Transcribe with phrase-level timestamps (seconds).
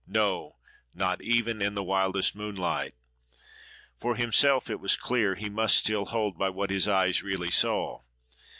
[0.07, 0.55] —No!
[0.95, 2.95] not even in the wildest moonlight.
[3.99, 8.01] For himself, it was clear, he must still hold by what his eyes really saw.